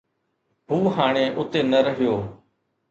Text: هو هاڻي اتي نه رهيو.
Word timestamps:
هو 0.69 0.81
هاڻي 0.97 1.25
اتي 1.39 1.59
نه 1.71 1.79
رهيو. 1.85 2.15